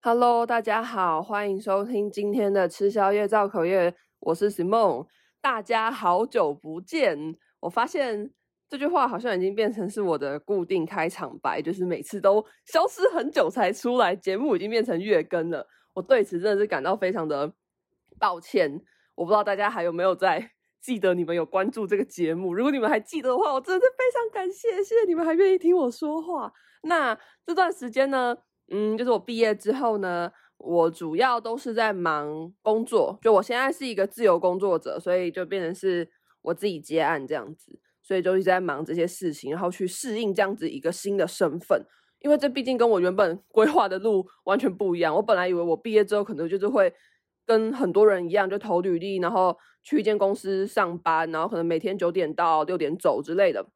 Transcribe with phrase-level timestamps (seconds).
[0.00, 5.04] Hello，大家好，欢迎收听今天的吃宵夜造口业，我是 Simon，。
[5.40, 8.30] 大家好久不见，我发现
[8.68, 15.66] 这句话好像已经变成是我的固定开场白，就是每次都消失很久才出来，节目已经变成月更了。
[15.94, 17.52] 我对此真的是感到非常的
[18.20, 18.80] 抱歉。
[19.16, 22.54] 我不知道大家还有没有在记得你们有关注这个节目？
[22.54, 26.52] 如果你们还记得的话，我真的是非常感谢，谢谢你们还愿意听我说话。
[26.84, 28.36] 那这段时间呢？
[28.70, 33.18] 嗯，就是我毕业之后呢，我主要都是在忙工作。
[33.22, 36.06] 就我现在是一个自由工作者，所以就变成是
[36.42, 41.82] 我自己接案这样子，所以就一直在忙这些事情，然后去适应这样子一个新的身份。
[42.20, 45.14] 因为这毕竟跟我原本规划的路完全不一样。
[45.14, 46.92] 我本来以为我毕业之后可能就是会
[47.46, 53.66] 跟很多人一样，就投履历，然后去一间公司上班，然后可能每天九点到六点走之类的。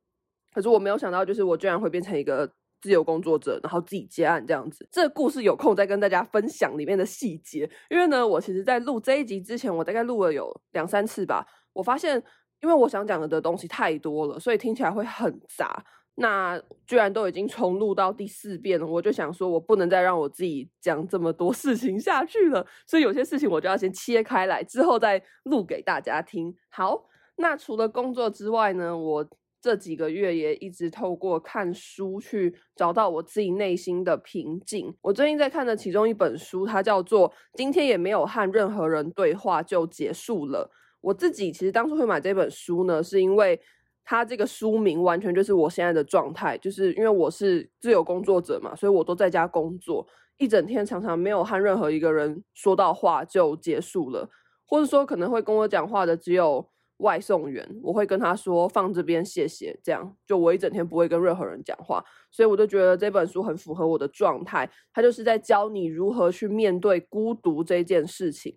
[0.53, 2.53] 可是我没有想到，就是我居然会变成一个。
[2.83, 4.87] 自由工作者，然后自己接案这样子。
[4.91, 7.71] 这个故事有空再跟大家分享里面的细节。
[7.89, 11.47] 因为呢，我其实在录这一集之前，我大概录了有两三次吧。
[11.73, 12.21] 我发现，
[12.61, 15.85] 因为我想讲的东西太多了，所以听起来会很杂。
[16.17, 22.67] 那居然都已经重录到第四遍了，我就想说，我不能再让我自己讲这么多事情下去了。
[22.87, 26.53] 所以有些事情我就要先切开来，之后再录给大家听。
[26.69, 27.05] 好，
[27.37, 29.25] 那除了工作之外呢，我。
[29.63, 34.93] 这几个月也一直透过看书去找到我自己内心的平静。
[35.01, 40.69] 我最近在看的其中一本书，它叫做《今天也没有和任何人对话就结束了》。
[41.01, 43.61] 我自己其实当初会买这本书呢，是因为
[44.05, 50.05] 它这个书名完全就是我现在的状态，就是因为我是自由工作者嘛，所以我都在家工作，
[50.39, 54.29] 一整天常常没有和任何一个人说到话就结束了，
[54.67, 56.69] 或者说可能会跟我讲话的只有。
[57.03, 64.71] 外送员，我会跟他说放这边谢谢，这样就我一整天不会跟任何人讲话，所以我就觉得这本书很符合我的状态。
[64.93, 68.55] 它就是在教你如何去面对孤独这件事情。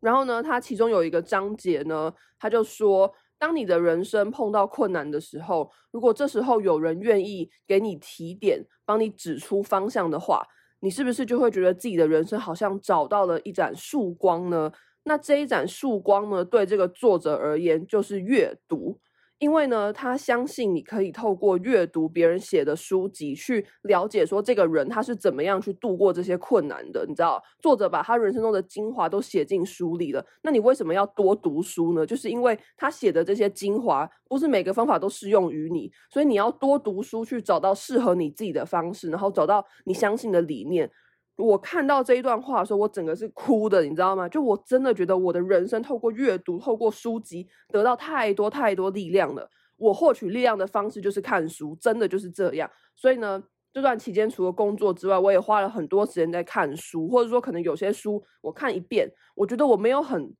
[0.00, 10.46] 然后呢，它其中有一个章节呢，他就说，当你的人生碰到困难的时候，如果这时候有人愿意给你提点，帮你指出方向的话，
[10.80, 14.70] 你是不是就会觉得自己的人生好像找到了一盏曙光呢？
[15.08, 18.98] 那这一盏曙光呢，对这个作者而言就是阅读，
[19.38, 27.06] 因为呢，他相信你可以透过阅读别人写的书籍去了解说这个人他是怎么样去度过这些困难的。
[27.06, 30.26] 你知道，作者把他人生中的精华都写进书里了。
[30.42, 32.04] 那你为什么要多读书呢？
[32.04, 40.90] 就是因为他写的这些精华不是每个方法都适用于你，所以你要多读书去找到适合你自己的方式，然后找到你相信的理念。
[41.36, 44.28] 我看到这一段话的时候，我整个是哭的，你知道吗？
[44.28, 49.48] 就我真的觉得我的人生透过阅读、透过书籍得到太多太多力量了。
[49.76, 52.70] 我获取力量的方式就是看书，真的就是这样。
[52.94, 60.34] 所以呢，这段期间除了工作之外，我也花了很多时间在看书，或者说可能有些书我看一遍，我觉得我没有很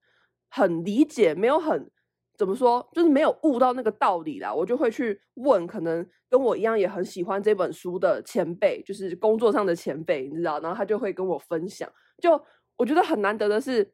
[0.49, 1.91] 很理解，没有很。
[2.37, 2.87] 怎么说？
[2.93, 11.91] 就是没有悟到那个道理啦，我就会去问可能跟我一样也很喜欢这本书的前辈，就是工作上的前辈，你知道，然后他就会跟我分享。
[12.23, 12.41] 就
[12.77, 13.91] 我觉得很难得的是，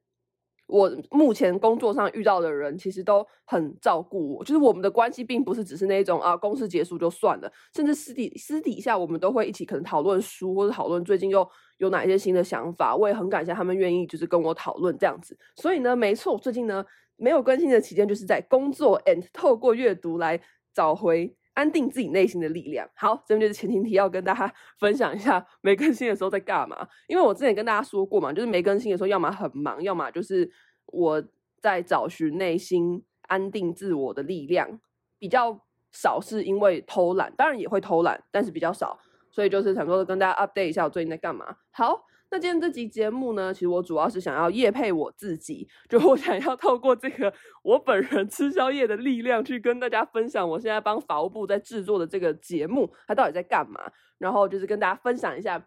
[0.73, 11.47] 我目前工作上遇到的人其实都很照顾我，就是我们的关系并不是只是那种啊，公事结束就算了，甚至私底私底下我们都会一起可能讨论书或者讨论最近又
[11.77, 12.97] 有哪一些新的想法。
[12.97, 15.39] 我也很感谢他们愿意就是跟我讨论这样子。
[15.57, 16.85] 所以呢，没错，最近呢。
[17.17, 20.41] 没有更新的期间，就是在工作 and 透过阅读来
[20.75, 22.89] 找回安定自己内心的力量。
[22.95, 26.87] 好，这边就是前情提要，跟大家 分享一下没更新的时候在干嘛。
[27.07, 30.51] 因为我之前跟大家说过嘛，就是没更新的时候，要么很忙，要么就是
[30.87, 31.23] 我
[31.61, 34.81] 在找寻内心安定自我的力量。
[35.19, 35.61] 比较
[35.93, 38.99] 少是因为偷懒，当然也会偷懒，但是比较少，
[39.31, 41.57] 所以就是想说跟大家 update 一下我最近在干嘛。
[41.71, 42.07] 好。
[42.33, 47.31] 那今天这集节目呢，其实我主要是想要夜配我自己，就我想要透过这个
[47.63, 53.83] 我本人吃宵夜的力量，去跟大家分享我现在帮法务部在制作的这个节目，它到底在干嘛？
[54.17, 55.63] 然后就是跟大家分享一下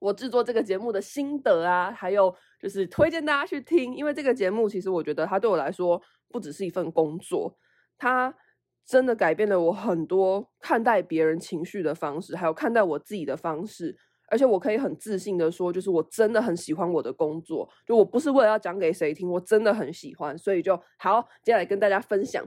[0.00, 7.56] 我制作这个节目的心得啊，还有就是推荐大家去听，因为这个节目其实我觉得它对我来说不只是一份工作，
[7.96, 8.34] 它
[8.84, 13.96] 真的改变了我很多看待别人情绪的方式，还有看待我自己的方式。
[14.32, 22.42] 而且我可以很自信的说，就是我真的很喜欢我的工作，就我不是为了要讲给谁听，我真的很喜欢，所以就好，接下来跟大家分享。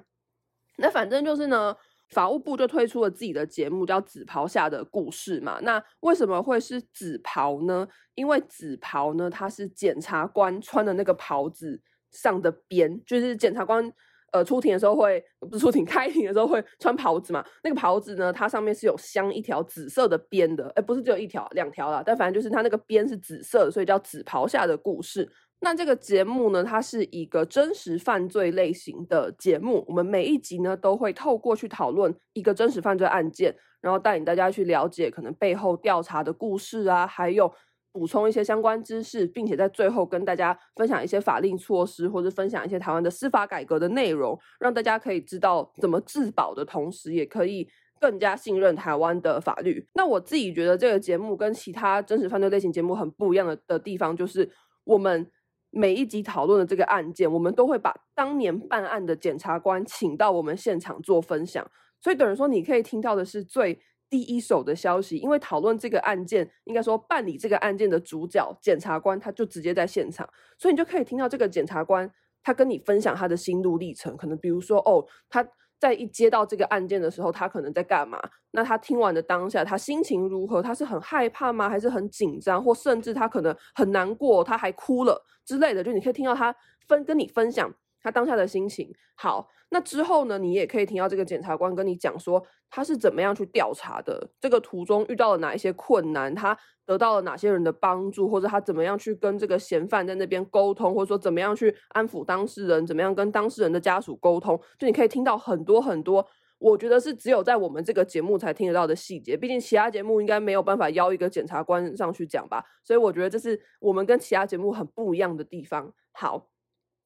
[0.77, 1.75] 那反正就是呢，
[2.09, 5.59] 法务部就推出了自己的节目，叫《紫袍下的故事》嘛。
[5.61, 7.87] 那为什么会是紫袍呢？
[8.15, 11.79] 因为紫袍呢，它是检察官穿的那个袍子
[12.09, 13.93] 上的边，就是检察官。
[14.35, 17.43] 呃出庭的时候会不是出庭开庭的时候会穿袍子嘛？
[17.63, 25.31] 那个袍子呢，它上面是有镶一条紫色的边的，哎，不是只有一条，两条啦，但反正就是它那个边是紫色的，所以叫紫袍下的故事。
[25.61, 29.85] 那这个节目呢，它是一个真实犯罪类型的节目。
[29.87, 37.51] 我们每一集呢，都会透过去讨论一个真实犯罪案件，然后带领大家去了解可能背后调查的故事啊，还有
[37.95, 47.65] 补充一些相关知识，并且在最后跟大家分享一些法令措施，或者分享一些台湾的司法改革的内容，让大家可以知道怎么自保的同时，也可以
[48.01, 49.87] 更加信任台湾的法律。
[49.93, 54.51] 那我自己觉得这个节目跟其他真实犯罪类型节目很不一样的的地方，就是
[54.83, 55.31] 我们。
[55.77, 61.69] 每一集讨论的这个案件，我们都会把当年办案的检察官请到我们现场做分享，
[61.99, 63.77] 所以等于说你可以听到的是最
[64.09, 65.17] 第一手的消息。
[65.17, 72.11] 因为讨论这个案件，应该说办理这个案件的主角检察官，他就直接在现场，所以你就可以听到这个检察官
[72.43, 75.47] 他跟你分享他的心路历程，可能比如说哦，他。
[75.77, 78.17] 在一接到这个案件的时候，他可能在干嘛？
[78.51, 80.61] 那他听完的当下，他心情如何？
[80.61, 81.69] 他是很害怕吗？
[81.69, 82.63] 还是很紧张？
[82.63, 85.83] 或甚至他可能很难过，他还哭了之类的。
[85.83, 86.55] 就你可以听到他
[86.87, 87.71] 分跟你分享
[88.05, 88.93] 他当下的心情。
[89.15, 89.49] 好。
[89.69, 96.55] 那之后呢，你也可以听到这个检察官跟你讲说，他是怎么样去调查的，这个途中遇到了哪一些困难，他
[96.85, 106.25] 得到了哪些人的帮助，或者他怎么样去跟这个嫌犯在那边沟通，或者说怎么样去安抚当事人，怎么样跟当事人的家属沟通，就你可以听到很多很多，
[106.59, 115.91] 我觉得是只有在我们这个节目才听得到的细节，毕竟其他节目应该没有办法邀一个检察官上去讲吧，所以我觉得这是我们跟其他节目很不一样的地方。
[116.13, 116.47] 好。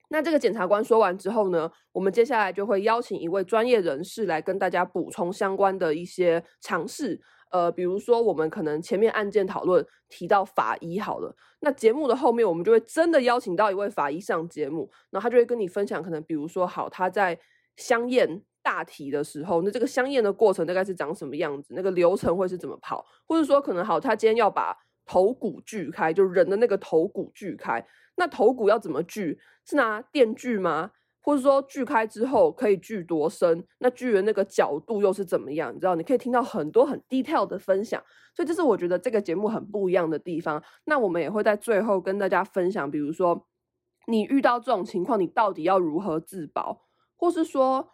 [0.10, 7.20] 那这个检察官说完之后呢，我们接下来就会邀请一位专业人士来跟大家补充相关的一些常识。
[7.52, 17.40] 呃，比如说我们可能前面案件讨论提到法医好了，那节目的后面我们就会真的邀请到一位法医上节目，然后他就会跟你分享，可能比如说好，他在
[17.76, 24.76] 相验大体的时候，那这个相验的过程大概是长什么样子，那个流程会是怎么跑，或者说可能好，他今天要把
[25.06, 27.84] 头骨锯开，就人的那个头骨锯开。
[28.19, 29.39] 那头骨要怎么锯？
[29.66, 30.92] 是拿电锯吗？
[31.21, 33.66] 或者说锯开之后可以锯多深？
[33.80, 35.74] 那锯的那个角度又是怎么样？
[35.74, 38.04] 你知道，你可以听到很多很 detail 的分享，
[38.36, 40.62] 所以这是我觉得这个节目很不一样的地方。
[40.86, 43.48] 那我们也会在最后跟大家分享，比如说
[44.07, 46.86] 你遇到这种情况，你到底要如何自保？
[47.15, 47.89] 或是说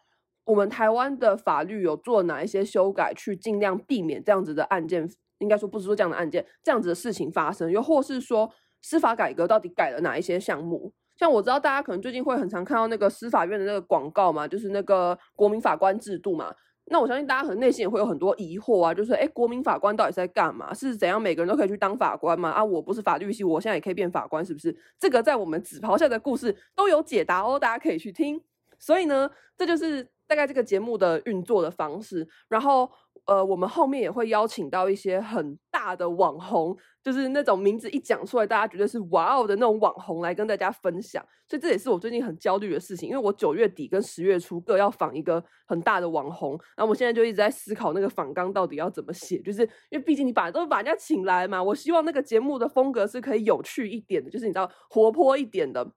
[0.46, 5.08] 我们台湾的法律有做哪一些修改，去尽量避免这样子的案件？
[5.40, 8.52] 应该说不是说这样的案件，这样子的事情发生，又或是说。
[8.88, 10.94] 司法改革到底改了哪一些项目？
[11.18, 16.54] 像我知道大家可能最近会很常看到那个司法院的那个广告嘛，就是那个国民法官制度嘛。
[16.92, 20.72] 那我相信大家可能内心也会有很多疑惑啊，就是诶，国民法官到底是在干嘛？
[20.72, 22.52] 是怎样每个人都可以去当法官吗？
[22.52, 24.78] 啊，我不是法律系，我现在也可以变法官，是不是？
[25.00, 28.40] 这个在我们紫袍下的故事都有解答哦，大家可以去听。
[28.78, 29.28] 所以呢，
[29.58, 32.28] 这就是大概这个节目的运作的方式。
[32.48, 32.88] 然后。
[33.26, 41.26] 呃，我们后面也会邀请到一些很大的网红，就是那种名字一讲出来，大家绝对是哇哦的那种网红来跟大家分享。
[41.48, 55.92] 所以这也是我最近很焦虑的事情，因为我九月底跟十月初各要访一个很大的网红，然后我现在就一直在思考那个访纲到底要怎么写，就是因为毕竟你把都把人家请来嘛，我希望那个节目的风格是可以有趣一点的，就是你知道活泼一点的。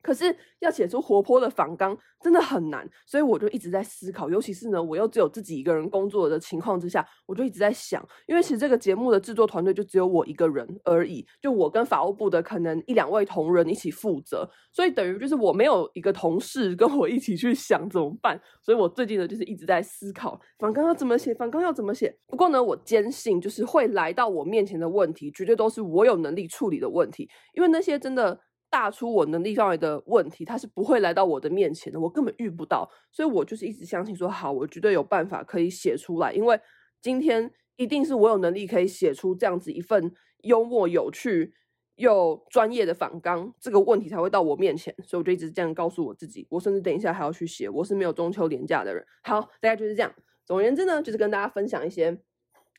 [0.00, 22.16] 可是要写出活泼的反纲真的很难，所以我就一直在思考，尤其是呢，我又只有自己一个人工作的情况之下，我就一直在想，因为其实这个节目的制作团队就只有我一个人而已，就我跟法务部的可能一两位同仁一起负责，所以等于就是我没有一个同事跟我一起去想怎么办，所以我最近呢就是一直在思考反纲要怎么写，反纲要怎么写。
[22.26, 28.40] 不过呢，我坚信就是会来到我面前的问题，绝对都是我有能力处理的问题，因为那些真的。
[28.70, 36.60] 大出我能力范围的问题，他是不会来到我的面前的，我根本遇不到，所以我就是一直相信说，好，我绝对有办法可以写出来，因为
[37.00, 41.54] 今天一定是我有能力可以写出这样子一份幽默、有趣
[41.96, 49.02] 又专业的反纲，这个问题才会到我面前，所以我就一直这样告诉我自己，我甚至等一下还要去写，我是没有中秋连假的人。
[49.22, 50.12] 好，大概就是这样。
[50.44, 52.20] 总而言之呢，就是跟大家分享一些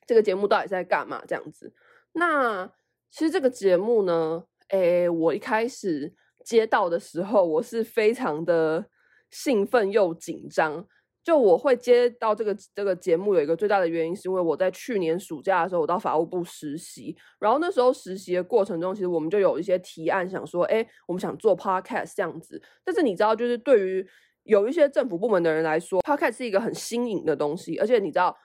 [0.05, 1.73] 这个节目到底在干嘛这样子。
[2.13, 2.71] 那
[3.09, 4.43] 其实这个节目呢。
[4.69, 8.85] 诶，我一开始接到的时候，我是非常的
[9.29, 10.87] 兴奋又紧张。
[11.21, 17.15] 就我会接到这个这个节目，有一个最大的原因，是因为我在去年暑假的时候，我到法务部实习。
[17.39, 22.59] 然后那时候实习的过程中，其实我们就有一些提案，想说，诶，我们想做 podcast 这样子。
[22.83, 24.07] 但是你知道，就是对于
[24.43, 28.35] 有一些政府部门的人来说，podcast 是一个很新颖的东西，而且你知道，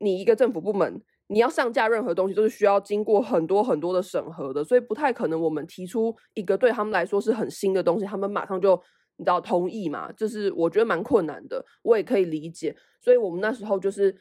[0.00, 1.00] 你一个政府部门。
[1.32, 8.78] 你要上架任何东西都是需要经过很多很多的审核的，所以不太可能我们提出一个对他们来说是很新的东西，他们马上就
[9.16, 10.12] 你知道同意嘛？
[10.12, 12.76] 就是我觉得蛮困难的，我也可以理解。
[13.00, 14.14] 所以我们那时候就是，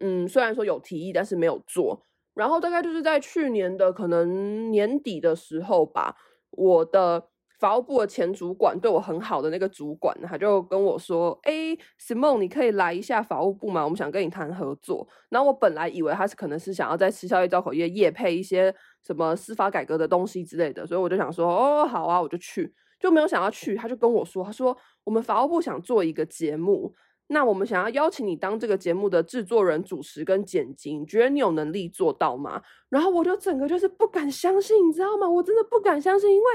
[0.00, 2.02] 嗯，虽然说有提议，但是没有做。
[2.34, 6.14] 然后大概就是在去年的可能年底的时候吧，
[6.50, 13.82] 我的法务部的前主管对我很好的那个主管，他就跟我说：“哎，Simon，你可以来一下法务部吗？
[13.82, 18.74] 我们想跟你谈合作。”然后我本来以为他是可能是想要在吃宵夜造口业业配一些
[19.04, 26.94] 什么司法改革的东西之类的，所以我就想说：“哦，好啊，我就去。”就没有想要去，他就跟我说：“他说我们法务部想做一个节目。”
[27.30, 32.62] 那我们想要邀请你当这个节目的制作人、主持跟剪辑，你觉得你有能力做到吗？
[32.88, 35.28] 然后我就整个就是不敢相信，你知道吗？
[35.28, 36.46] 我真的不敢相信，因为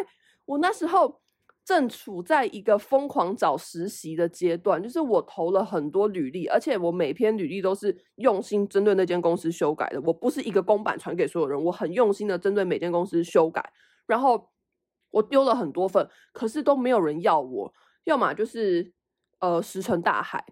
[0.45, 1.21] 我那时候
[1.65, 10.01] 正处在一个疯狂找实习的阶段，就是我投了很多履历，而且我每篇履历都是用心针对那间公司修改的。
[10.01, 13.71] 我不是一个公版传给所有人，我很用心的针对每间公司修改。
[14.05, 14.49] 然后
[15.11, 17.73] 我丢了很多份，可是都没有人要我，
[18.03, 18.91] 要么就是
[19.39, 20.43] 呃石沉大海。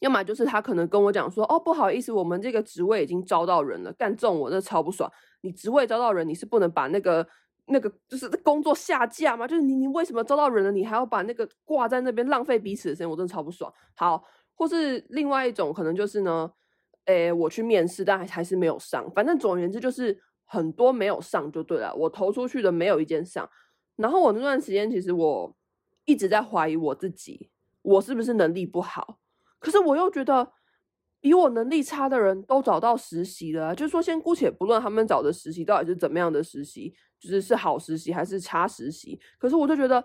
[0.00, 3.90] 要么就是他可能跟我讲说，哦，不好意思，我们这个职位已经招到人了。
[3.94, 5.10] 干中我这超不爽。
[5.40, 7.26] 你职位招到人，你是不能把那个
[7.66, 9.46] 那个就是工作下架吗？
[9.46, 13.10] 就是你你为什么招到人了，你还要把那个挂在那边浪费彼此的时间？
[13.10, 13.72] 我真的超不爽。
[13.94, 14.22] 好，
[14.54, 16.50] 或是另外一种可能就是呢，
[17.06, 19.10] 诶，我去面试，但还还是没有上。
[19.12, 21.94] 反正总而言之就是很多没有上就对了。
[21.94, 23.48] 我投出去的没有一件上。
[23.96, 25.56] 然后我那段时间其实我
[26.04, 27.50] 一直在怀疑我自己，
[27.82, 29.18] 我是不是能力不好？
[29.58, 30.52] 可是我又觉得，
[31.26, 39.18] 比我能力差的人都找到实习了，就说，先姑且不论他们找的实习到底是怎么样的实习，就是是好实习还是差实习。
[39.36, 40.04] 可是我就觉得，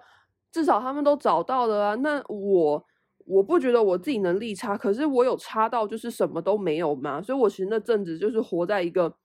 [0.52, 1.96] 至少他们都找到了啊。
[1.98, 2.84] 那我
[3.28, 7.22] 我不觉得我自己能力差，可是我有差到就是什么都没有吗？
[7.22, 9.16] 所以我其实那阵子就是活在一个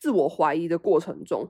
[0.00, 1.48] 自我怀疑的过程中。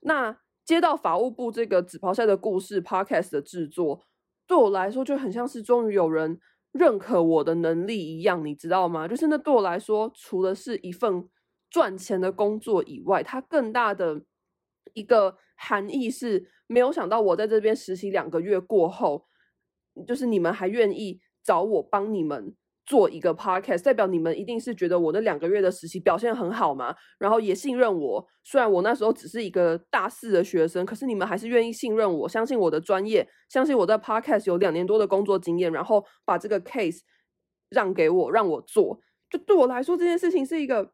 [0.00, 4.02] 那接到法务部这个纸袍赛的故事 Podcast 的制作，
[4.48, 6.40] 对我来说就很像是终于有人。
[6.72, 9.08] 认可我的能力一样，你知道吗？
[9.08, 11.28] 就是那对我来说，除了是一份
[11.68, 14.22] 赚钱的工作以外，它更大的
[14.94, 19.26] 一个含义是，没有想到我在这边实习两个月过后，
[20.06, 22.54] 就是你们还愿意找我帮你们。
[22.90, 28.26] 做一个 podcast，代表你们一定是觉得我那两个月的实习表现很好嘛，然后也信任我。
[28.42, 36.98] 虽然我那时候只是一个大四的学生，可是你们还是愿意信任我，相信我的专业，相信我在 podcast 有两年多的工作经验，然后把这个 case
[37.68, 38.98] 让给我，让我做。
[39.30, 40.90] 就对我来说，这件事情是一个，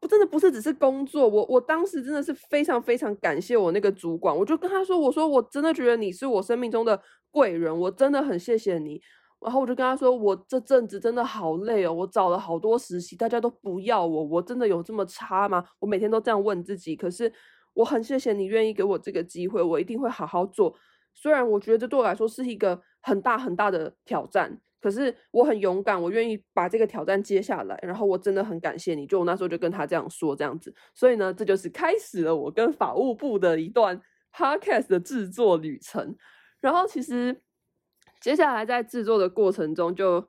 [0.00, 1.28] 不真的不是只是工作。
[1.28, 7.00] 我我当时真的是非常非常感谢我那个主管，我就跟他说，我说我真的觉得你是我生命中的
[7.30, 9.00] 贵人，我真的很谢谢你。
[9.44, 15.64] 然后我就跟他说，我这阵子真的好累哦，我找了好多实习，大家都不要我，我真的有这么差吗？
[15.78, 16.94] 我每天都这样问自己。
[16.94, 17.32] 可是
[17.74, 20.74] 我很谢谢你愿意给我这个机会，我一定会好好做。
[21.12, 27.78] 虽然我觉得这对我来说是一个很大很大的挑战，可是我很勇敢，我愿意把这个挑战接下来。
[27.82, 30.74] 然后我真的很感谢你，就我那时候就跟他这样说，这样子。
[30.94, 34.00] 所以呢，这就是开始了我跟法务部的一段
[34.32, 36.16] podcast 的制作旅程。
[36.60, 37.42] 然后其实。
[38.22, 40.26] 接下来在制作的过程中，就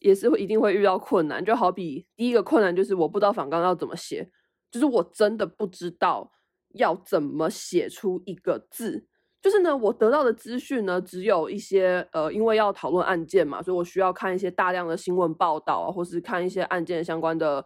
[0.00, 4.28] 也是一定会遇到困难，就好比第一个困难就是我不知道访纲要怎么写，
[4.70, 6.32] 就是我真的不知道
[6.74, 9.06] 要怎么写出一个字，
[9.40, 17.64] 就是呢，我得到的资讯呢，只有一些呃，因为要讨论案件嘛，所以我需要看一些大量的新闻报道啊，或是看一些案件相关的。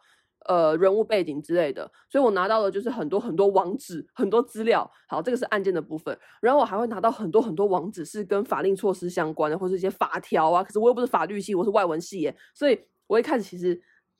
[0.48, 4.88] 呃，人物背景之类的，所以我拿到的就是很多很多网址，很多资料。
[5.08, 6.16] 好，这个是案件的部分。
[6.40, 10.62] 然后我还会拿到很多很多网址，是跟法令措施相关的，或是一些法条啊。
[10.62, 13.74] 可是我又不是法律系，我是外文系耶，所以我一开始其实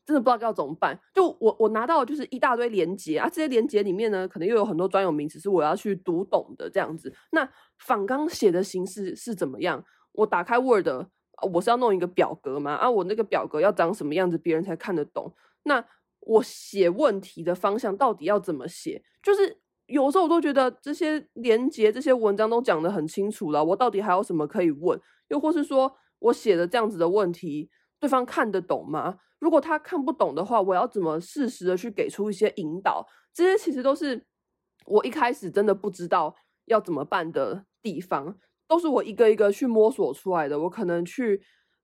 [0.04, 0.98] 真的不知道该要怎么办。
[1.14, 7.12] 就我我拿到的就是一大堆连结啊，这些连结里面呢，可能又有很多专有名词是我要去读懂的这样子。
[7.30, 9.84] 那仿纲写的形式是怎么样？
[10.12, 10.88] 我打开 Word，
[11.52, 12.72] 我是要弄一个表格吗？
[12.72, 15.32] 啊，我那个表格要长什么样子，别人才看得懂？
[15.64, 15.84] 那
[16.26, 19.00] 我写问题的方向到底要怎么写？
[19.22, 19.56] 就是
[19.86, 25.00] 有时候我都觉得这些连接、这些文章都讲得很清楚了，我到底还有什么可以问？
[25.28, 29.18] 又或是说我写的这样子的问题，对方看得懂吗？
[29.38, 33.06] 如果他看不懂的话，我要怎么适时的去给出一些引导？
[33.32, 34.26] 这些其实都是
[34.86, 40.58] 我一开始真的不知道要怎么办的地方，都是我一个一个去摸索出来的。
[40.58, 41.40] 我可能去，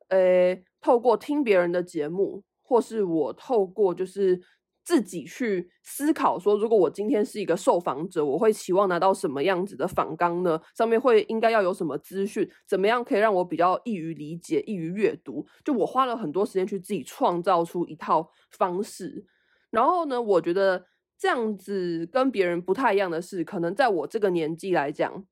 [0.08, 2.42] 呃，透过听别人的节目。
[2.72, 4.40] 或是我透过就是
[4.82, 10.58] 自己去思考说，如果我今天是一个受访者，我会期望拿到什么样子的访纲呢？
[10.74, 12.50] 上面会应该要有什么资讯？
[12.66, 15.46] 怎么样可以让我比较易于理解、易于阅读？
[15.62, 19.26] 就我花了很多时间去自己创造出一套方式。
[19.70, 20.86] 然后呢，我觉得
[21.18, 25.24] 这样子跟别人不太一样的是，可能在我这个年纪来讲，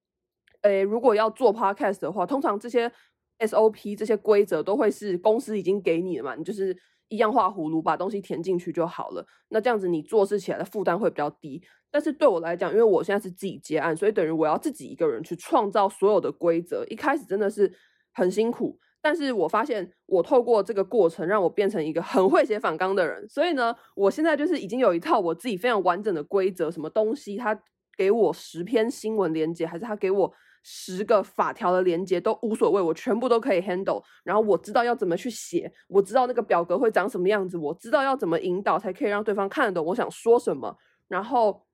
[0.61, 2.93] 诶，如果要做 podcast 的话，通常这些
[3.41, 6.77] SOP 这些规则都会是公司已经给你的嘛，你就是
[7.11, 9.25] 一样画葫芦，把东西填进去就好了。
[9.50, 11.62] 那这样子你做事起来的负担会比较低。
[11.90, 16.85] 但是对我来讲，因为我现在是自己接案，所以等于我要自己一个人去创造所有的规则。
[16.88, 17.71] 一开始真的是
[18.14, 18.79] 很辛苦。
[19.02, 23.29] 但是我发现，我透过这个过程，让我变成一个很会写反纲的人。
[23.29, 26.71] 所以呢，我现在就是已经有一套我自己非常完整的规则。
[26.71, 27.59] 什么东西，他
[27.97, 34.02] 给我十篇新闻连接，还是他给我十个法条的连接，都无所谓，我全部都可以 handle。
[34.25, 40.76] 然后我知道要怎么去写，我知道那个表格会长什么样子，我知道要怎么引导才可以让对方看得懂我想说什么。
[41.09, 41.67] 然后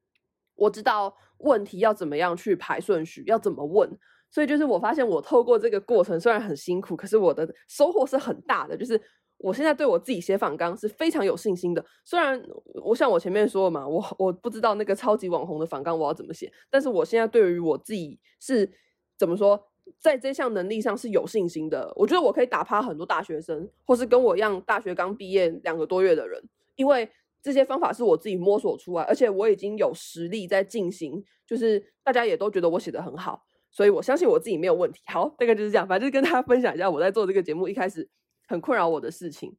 [0.55, 3.91] 我知道问题要怎么样去排顺序，要怎么问。
[4.31, 8.77] 所以就是我发现，我透过这个过程虽然很辛苦，可是我的收获是很大的。
[8.77, 9.01] 就是
[9.47, 11.85] 我现在对我自己写访纲是非常有信心的。
[12.05, 12.43] 虽然
[12.83, 18.69] 我像我前面说的嘛，我我不知道那个超级网红的访纲我要怎么写，但是我现在对于我自己是
[19.17, 19.69] 怎么说，
[20.01, 21.93] 在这项能力上是有信心的。
[21.95, 26.43] 我觉得我可以打趴很多大学生，或是跟我一样大学刚毕业两个多月的人，
[26.75, 27.09] 因为
[27.41, 33.47] 这些方法是我自己摸索出来，而且我已经有实力在进行，就是大家也都觉得我写得很好。
[33.71, 35.03] 所以我相信我自己没有问题。
[35.07, 38.09] 好，大概就是这样，反正就跟大家分享一下我在做这个节目一开始
[38.47, 39.57] 很困扰我的事情。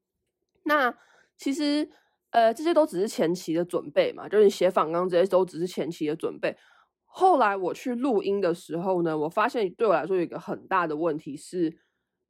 [0.63, 0.93] 那
[1.37, 1.89] 其实
[2.31, 6.57] 呃，这些都只是前期的准备嘛，就是写访纲这些都只是前期的准备。
[7.05, 11.77] 后来我去录音的时候呢，我发现对我来说有一个很大的问题是，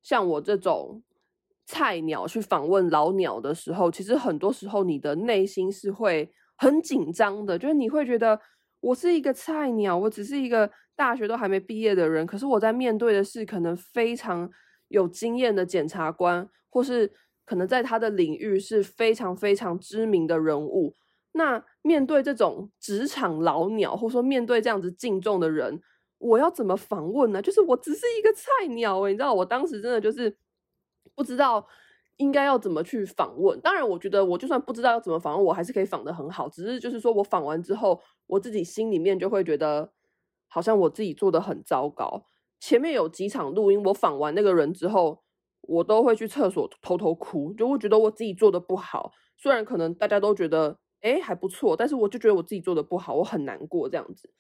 [0.04, 1.04] 像我这种
[1.66, 8.40] 菜鸟去访问老鸟的时候，其实很多时候你的内心是会很紧张的，就是你会觉得
[8.80, 10.70] 我是一个菜鸟，我只是一个。
[10.98, 14.50] 大学都还没毕业的人，可是我在面对的是可能非常
[14.88, 17.12] 有经验的检察官，或是
[17.46, 20.94] 可能在他的领域是非常非常知名的人物。
[21.34, 25.82] 那面对这种职场老鸟，或者说面对这样子敬重的人，
[26.17, 27.41] 我要怎么访问呢？
[27.41, 30.36] 就是我只是一个菜鸟欸，你知道，我当时真的就是
[31.15, 31.67] 不知道
[32.17, 33.60] 应该要怎么去访问。
[33.62, 36.50] 当然，我觉得我就算不知道要怎么访问，我还是可以访得很好。
[36.50, 39.91] 只是就是说我访完之后，我自己心里面就会觉得。
[40.50, 42.24] 好像我自己做的很糟糕。
[42.60, 45.24] 前面有几场录音，我访完那个人之后，
[45.62, 49.12] 我都会去厕所偷偷哭，就会觉得我自己做的不好。
[49.38, 54.32] 虽然可能大家都觉得诶还不错，但是我就觉得我自己做的不好，我很难过这样子。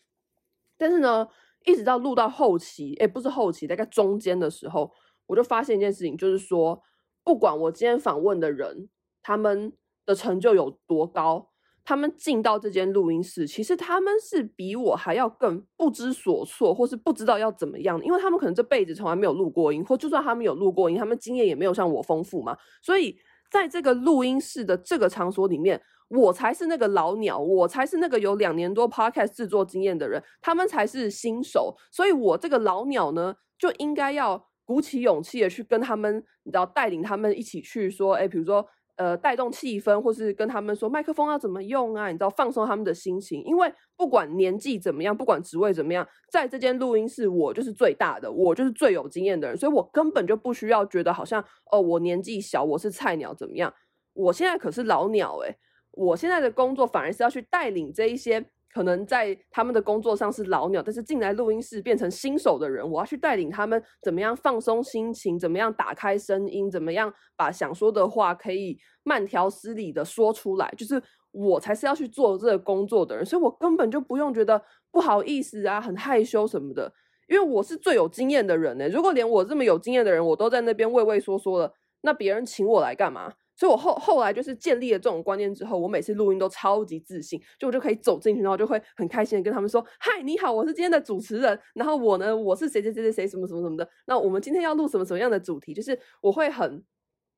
[0.77, 1.27] 但是呢，
[1.65, 4.91] 一直到录到后期，诶不是后期，大概中间的时候，
[5.27, 6.81] 我就发现一件事情，就是说，
[7.23, 8.89] 不管我今天访问的人，
[9.21, 9.73] 他们
[10.05, 11.49] 的成就有多高。
[11.87, 22.57] 他们进到这间录音室，其实他们是比我还要更不知所措，或是不知道要怎么样，因为他们可能这辈子从来没有录过音，或就算他们有录过音，他们经验也没有像我丰富嘛。
[22.81, 23.17] 所以
[23.49, 31.73] 在这个录音室的这个场所里面，我才是那个老鸟，我才是那个有两年多 podcast 制作经验的人，他们才是新手。
[31.89, 38.67] 所以我这个老鸟呢，就应该要鼓起勇气的去跟他们，你知道，带领他们一起去说，哎，比如说。
[38.97, 42.07] 呃，带动气氛，或是跟他们说麦克风要怎么用啊？
[42.07, 43.43] 你知道，放松他们的心情。
[43.43, 53.73] 因为不管年纪怎么样，不管职位怎么样，在这间录音室，我就是最大的，我就是最有经验的人，所以我根本就不需要觉得好像哦，我年纪小，我是菜鸟怎么样？
[54.13, 55.55] 我现在可是老鸟诶，
[55.91, 58.49] 我现在的工作反而是要去带领这一些。
[58.77, 74.61] 可能在他们的工作上是老鸟，但是进来录音室变成新手的人，我要去带领他们怎么样放松心情，怎么样打开声音，怎么样把想说的话可以慢条斯理的说出来，就是我才是要去做这个工作的人，所以我根本就不用觉得
[74.91, 76.93] 不好意思啊，很害羞什么的，
[77.27, 78.87] 因为我是最有经验的人呢。
[78.89, 83.33] 如果连我这么有经验的人我都在那边畏畏缩缩的，那别人请我来干嘛？
[83.57, 91.59] 所以，我后后来就是建立了这种观念之后，我每次录音都超级自信，就我就可以走进去，然后就会很开心的跟他们说：“嗨，你好，我是今天的主持人。
[91.73, 93.89] 然后我呢，我是谁谁谁谁谁什么什么什么的。
[94.05, 95.73] 那我们今天要录什么什么样的主题？
[95.73, 96.83] 就是我会很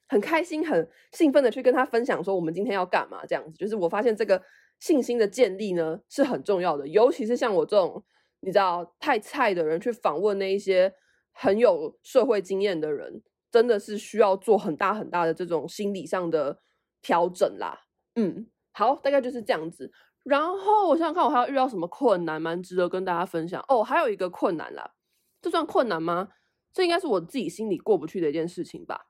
[0.09, 3.57] 很开心、很兴奋的去跟他分享说我们今天要干嘛这样子。
[3.57, 4.41] 就是我发现这个
[4.79, 8.03] 信心的建立呢是很重要的，尤其是像我这种
[8.41, 10.93] 你知道太菜的人去访问那一些
[11.31, 16.59] 很有社会经验的人。”真的是需要做很大很大的这种心理上的
[17.01, 17.85] 调整啦，
[18.15, 19.91] 嗯，好，大概就是这样子。
[20.23, 23.83] 然后我想想看，我还要遇到什么困难，蛮值得跟大家分享哦。
[23.83, 24.91] 还有一个困难啦，
[25.41, 26.27] 这算困难吗？
[26.71, 29.07] 这应该是我自己心里过不去的一件事情吧。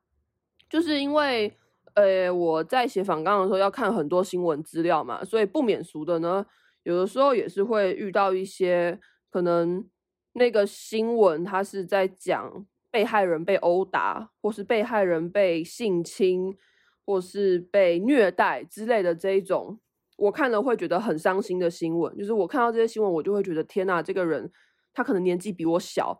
[0.69, 1.57] 就是因为，
[1.95, 6.45] 呃，我在写访纲的时候要看很多新闻资料嘛，所以不免俗的呢，
[6.83, 8.99] 有的时候也是会遇到一些
[9.29, 9.85] 可能
[10.33, 12.65] 那个新闻它是在讲。
[12.91, 16.57] 被害人被殴打，或是被害人被性侵，
[17.05, 19.79] 或是被虐待之类的这一种，
[20.17, 22.17] 我看了会觉得很伤心的新闻。
[22.17, 24.51] 就是我看到这些新闻，我就会觉得天哪，这个人
[24.93, 26.19] 他可能年纪比我小，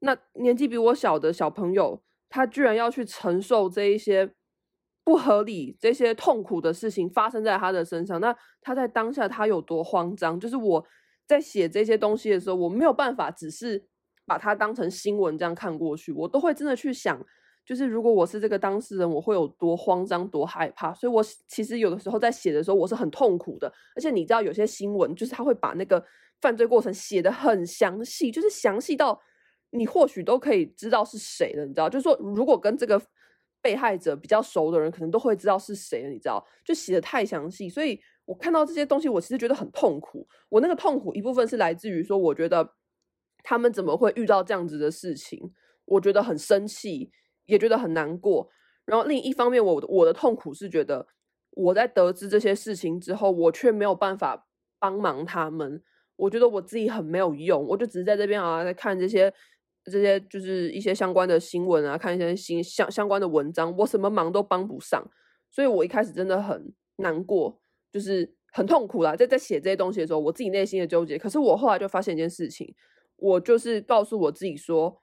[0.00, 4.34] 那年纪比我小的小朋友，他居然要去承受这一些
[5.04, 10.40] 不合理、这些痛苦的事情发生在他的身上，那他在当下他有多慌张？
[10.40, 10.86] 就是我
[11.26, 13.86] 在写这些东西的时候，我没有办法只是
[14.30, 17.20] 把它当成新闻这样看过去，我都会真的去想。
[17.66, 20.94] 就是如果我是这个当事人，我会有多慌张、多害怕。
[20.94, 23.66] 所以，我其实有的时候在写的时候，我是很痛苦的。
[23.96, 26.00] 而且，你知道，有些新闻就是他会把那个
[26.40, 29.20] 犯罪过程写得很详细，就是详细到
[29.70, 31.66] 你或许都可以知道是谁了。
[31.66, 33.02] 你知道，就是说，如果跟这个
[33.60, 36.08] 被害者比较熟的人，可能都会知道是谁了。
[36.08, 40.24] 你知道，就写得太详细，所以我看到这些东西，我其实觉得很痛苦。
[40.48, 42.68] 我那个痛苦一部分是来自于说，我觉得
[43.42, 45.52] 他们怎么会遇到这样子的事情，
[45.84, 47.10] 我觉得很生气。
[47.46, 48.48] 也觉得很难过，
[48.84, 51.04] 然后另一方面我，我的痛苦是觉得
[51.50, 54.46] 我在得知这些事情之后，我却没有办法
[54.78, 55.82] 帮忙他们。
[56.14, 59.32] 我觉得我自己很没有用，我就只是在这边啊，在看这些
[59.82, 65.04] 这些就是一些相关的新闻啊，看一些新相相关的文章，我什么忙都帮不上，
[65.50, 69.16] 所以我一开始真的很难过，就是很痛苦啦。
[69.16, 71.18] 在在写这些东西的时候，我自己内心的纠结。
[71.18, 72.72] 可是我后来就发现一件事情，
[73.20, 75.00] 我就是告诉我自己说。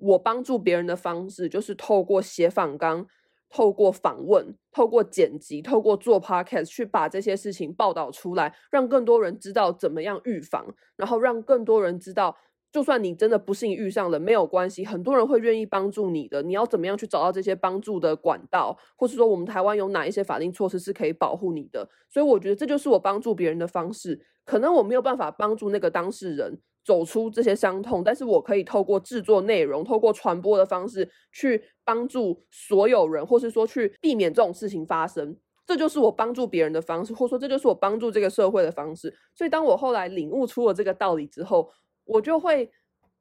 [0.00, 3.04] 我帮助别人的方式，就是透过写访纲，
[3.50, 12.36] 透过访问，透过剪辑，透过做 podcast，去把这些事情报道出来，让更多人知道怎么样预防，然后让更多人知道，
[12.70, 16.40] 就算你真的不幸遇上了，没有关系，很多人会愿意帮助你的。
[16.44, 21.90] 你要怎么样去找到这些帮助的管道，或是说我们台湾有哪一些法定措施是可以保护你的？
[22.08, 24.24] 所以我觉得这就是我帮助别人的方式。
[24.44, 26.60] 可能我没有办法帮助那个当事人。
[26.88, 35.36] 走出这些伤痛，但是我可以透过制作内容，透过传播的方式去帮助所有人，或是说去避免这种事情发生。
[35.66, 39.14] 这就是我帮助别人的方式，或者说这就是我帮助这个社会的方式。
[39.34, 41.70] 所以，当我后来领悟出了这个道理之后，
[42.06, 42.70] 我就会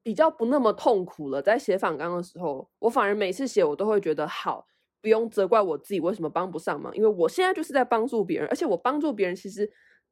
[0.02, 1.42] 比较不那么痛苦了。
[1.42, 4.66] 在写访纲的时候，我反而每次写，我都会觉得好，
[5.02, 9.70] 不用责怪我自己为什么帮不上忙，因为我现在就是在帮助别人，而且我帮助别人其实。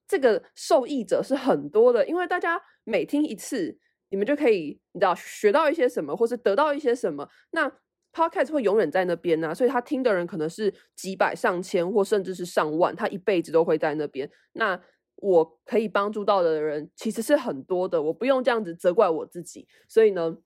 [0.08, 3.76] 这个受益者是很多的，因为大家每听一次，
[4.10, 7.28] 你们就可以你知道学到一些什么，或是得到一些什么。
[7.52, 7.72] 那
[8.14, 14.30] Podcast 会永远在那边呢、所以他听的人可能是几百上千，或甚至是上万，他一辈子都会在那边。
[14.54, 14.80] 那
[15.16, 19.68] 我可以帮助到的人其实是很多的，我不用这样子责怪我自己。
[19.88, 20.38] 所以呢，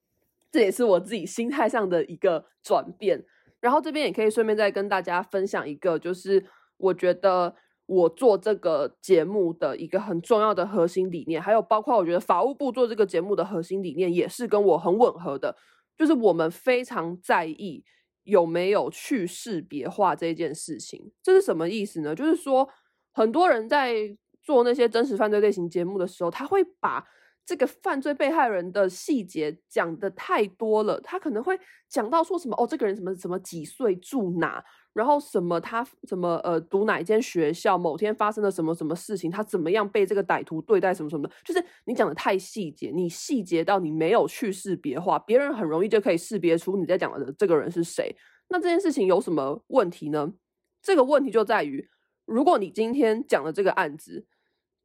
[0.52, 3.24] 这也是我自己心态上的一个转变。
[3.60, 6.46] 然后这边也可以顺便再跟大家分享一个，就是
[6.78, 7.54] 我觉得。
[7.90, 15.56] 我做这个节目的一个很重要的核心理念，还有包括我觉得法务部做这个节目的核心理念也是跟我很吻合的，
[15.98, 17.84] 就是我们非常在意
[18.26, 21.12] 有没有去识别化这件事情。
[21.24, 22.14] 这是什么意思呢？
[22.14, 22.70] 就是说
[23.12, 23.96] 很多人在
[24.44, 27.04] 做那些真实犯罪类型节目的时候，他会把
[27.44, 34.64] 这个犯罪被害人的细节讲得太多了，他可能会讲到说什么哦，这个人什么什么几岁住哪。
[34.94, 48.16] 然后什么他什么呃读哪一间学校，某天发生了什么什么事情，他怎么样被这个歹徒对待什么什么的，就是你讲的太细节，你细节到你没有去识别化，别人很容易就可以识别出你在讲的这个人是谁。
[48.50, 50.34] 那这件事情有什么问题呢？
[50.82, 51.88] 这个问题就在于，
[52.26, 54.26] 如果你今天讲的这个案子，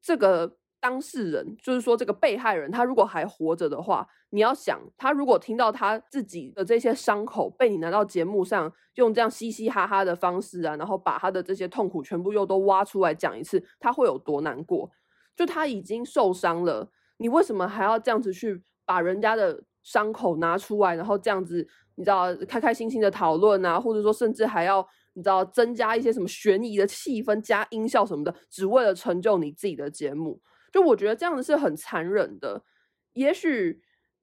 [0.02, 0.58] 这个。
[0.84, 14.90] 当事人就是说，这个被害人他如果还活着的话，你要想，他如果听到他自己的这些伤口被你拿到节目上，用这样嘻嘻哈哈的方式啊，然后把他的这些痛苦全部又都挖出来讲一次，他会有多难过？
[15.34, 30.42] 就他已经受伤了，你为什么还要这样子去把人家的伤口拿出来，然后这样子，你知道，开开心心的讨论啊，或者说甚至还要你知道增加一些什么悬疑的气氛，加音效什么的，只为了成就你自己的节目。
[30.74, 32.64] 就我觉得这样子是很残忍的。
[33.12, 33.80] 也许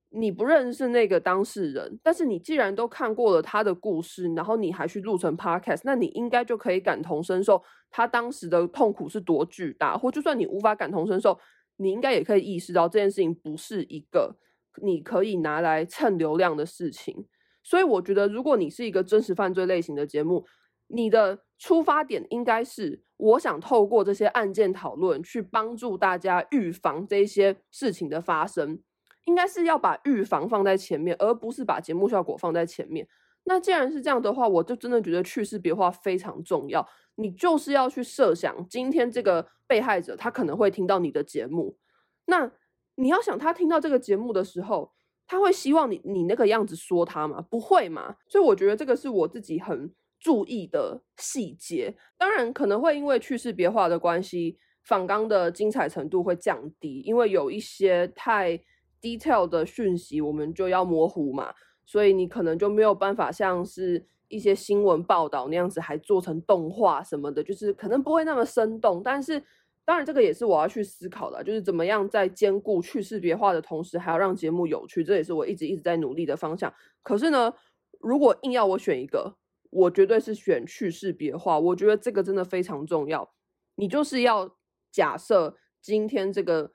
[0.09, 9.97] 你不认识那个当事人，但是你既然都看过了他的故事，然后你还去录成 podcast，那你应该就可以感同身受他当时的痛苦是多巨大。
[9.97, 11.39] 或就算你无法感同身受，
[11.77, 14.35] 你应该也可以意识到这件事情不是一个
[14.81, 17.25] 你可以拿来蹭流量的事情。
[17.63, 20.45] 所以我觉得，如果你是一个真实犯罪类型的节目，
[20.93, 28.80] 你的出发点应该是，我想透过这些案件讨论，去帮助大家预防这些事情的发生，
[29.25, 33.08] 应该是要把预防放在前面，而不是把节目效果放在前面。
[33.45, 36.88] 那既然是这样的话，我就真的觉得去识别化非常重要。
[37.15, 41.77] 你就是要去设想，今天这个被害者他可能会听到你的节目，
[42.25, 42.51] 那
[42.95, 44.91] 你要想他听到这个节目的时候，
[45.25, 47.41] 他会希望你你那个样子说他吗？
[47.49, 48.17] 不会嘛。
[48.27, 49.93] 所以我觉得这个是我自己很。
[50.21, 58.57] 注意的细节，当然可能会因为去识别化的关系，访纲的精彩程度会降低，因为有一些太
[59.01, 61.51] detail 的讯息我们就要模糊嘛，
[61.88, 69.01] 所以你可能就没有办法像是一些新闻报道那样子还做成动画什么的，就是可能不会那么生动。
[69.03, 69.43] 但是
[69.84, 76.71] 当然这个也是我要去思考的，就是怎么样在兼顾去识别化的同时，还要让节目有趣，这也是我一直一直在努力的方向。
[77.01, 77.51] 可是呢，
[77.99, 79.36] 如果硬要我选一个，
[79.71, 81.57] 我绝对是选去识别化。
[81.57, 83.34] 我觉得这个真的非常重要。
[83.75, 84.55] 你就是要
[84.91, 86.73] 假设今天这个。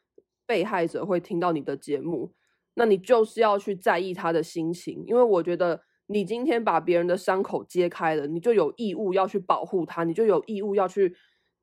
[0.49, 2.33] 被害者会听到你的节目，
[2.75, 11.17] 那你就是要去在意他的心情，因为我觉得你今天把别人的伤口揭开了，你就有义务要去保护他，你就有义务要去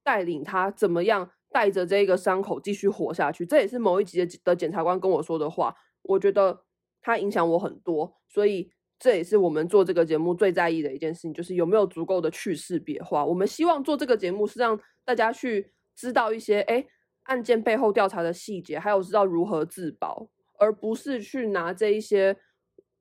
[0.04, 3.46] 带领他怎么样带着这个伤口继续活下去。
[3.46, 6.65] 这也是某一集的检察官跟我说的话，我觉得
[7.02, 8.69] 他影响我很多，所以
[9.04, 13.26] 这也是我们做这个节目最在意的一件事情，就是有没有足够的去识别化。
[13.26, 16.86] 我们希望做这个节目是让大家去知道一些，哎。
[17.24, 22.36] 案件背后调查的细节，还有知道如何自保，而不是去拿这一些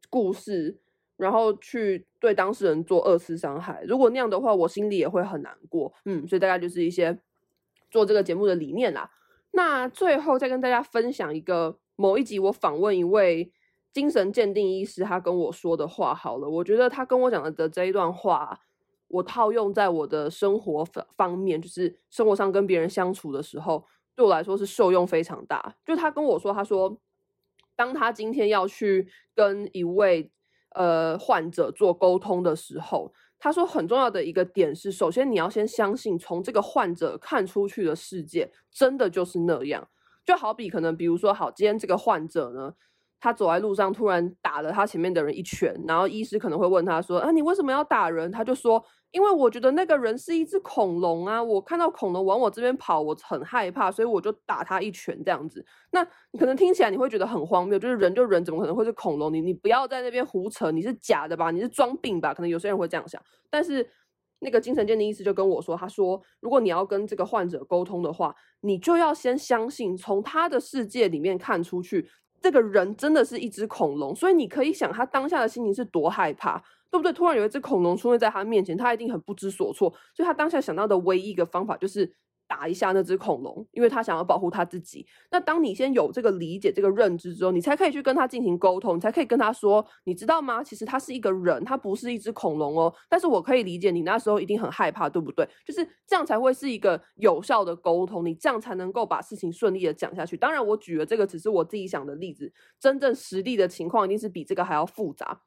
[0.08, 0.78] 故事，
[1.16, 3.82] 然后去对当事人做二次伤害。
[3.84, 5.92] 如果那样的话，我心里也会很难过。
[6.04, 7.18] 嗯，所以大概就是一些
[7.90, 9.10] 做这个节目的理念啦。
[9.50, 13.50] 那最后再跟大家分享一个某一集我访问一位
[13.92, 16.14] 精神鉴定医师，他跟我说的话。
[16.14, 18.58] 好了，我觉得他跟我讲的的这一段话，
[19.08, 23.84] 我套用在我的生活方方面，就是生活上跟别人相处的时候。
[24.14, 25.74] 对我来说是受用非常大。
[25.86, 26.98] 就他跟我说，他说，
[27.74, 30.30] 当他今天要去跟一位
[30.74, 39.88] 呃患者做沟通的时候，他说很重要的一个点是，首先你要先相信，从这个患者看出去的世界真的就是那样。
[40.26, 42.74] 就好比可能，比如说，好，今天这个患者呢，
[43.22, 48.84] 他走在路上突然打了他前面的人一拳，然后医师可能会问他说：“啊，你为什么要打人？”他就说。
[49.12, 55.62] 因为我觉得那个人是一只恐龙啊，我看到恐龙往我这边跑，我很害怕，所以我就打他一拳这样子。
[55.90, 56.02] 那
[56.38, 59.30] 可能听起来你会觉得很荒谬，就是人就人，怎么可能会是恐龙？
[59.30, 61.50] 你你不要在那边胡扯，你是假的吧？
[61.50, 62.32] 你是装病吧？
[62.32, 63.20] 可能有些人会这样想。
[63.50, 63.86] 但是
[64.38, 72.08] 那个精神鉴定医师就跟我说，他说如果你要跟这个患者沟通的话，你就要先相信，从他的世界里面看出去，
[72.42, 76.62] 这个人真的是一只恐龙，所以你可以想他当下的心情是多害怕。
[76.92, 77.10] 对不对？
[77.10, 79.90] 突然有一只恐龙出现在他面前，他一定很不知所措。
[80.14, 82.04] 所以他当下想到的唯一一个方法就是
[82.52, 85.06] 打一下那只恐龙，因为他想要保护他自己。
[85.30, 90.62] 那当你先有这个理解、这个认知之后，你才可以去跟他进行沟通，你才可以跟他说：“你知道吗？
[90.62, 95.48] 其实他是一个人，他不是一只恐龙哦。”但是我可以理解你那时候一定很害怕，对不对？
[95.64, 100.36] 就是这样才会是一个有效的沟通，你这样才能够把事情顺利的讲下去。
[100.36, 105.40] 当然，我举了这个只是我自己想的例子，真正实际的情况一定是比这个还要复杂。